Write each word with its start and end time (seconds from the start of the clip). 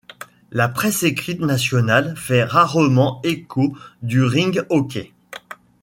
La 0.49 0.67
presse 0.67 1.03
écrite 1.03 1.41
nationale 1.41 2.17
fait 2.17 2.43
rarement 2.43 3.19
échos 3.23 3.77
du 4.01 4.23
rink 4.23 4.57
hockey. 4.71 5.11